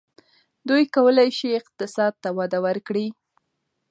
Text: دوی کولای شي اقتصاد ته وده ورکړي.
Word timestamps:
دوی 0.69 0.83
کولای 0.95 1.29
شي 1.37 1.49
اقتصاد 1.59 2.13
ته 2.23 2.29
وده 2.37 2.59
ورکړي. 2.65 3.07